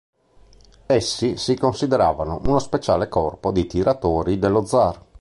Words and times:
Essi 0.87 1.37
si 1.37 1.55
consideravano 1.55 2.41
uno 2.47 2.57
speciale 2.57 3.07
corpo 3.07 3.51
di 3.51 3.67
tiratori 3.67 4.39
dello 4.39 4.65
zar. 4.65 4.99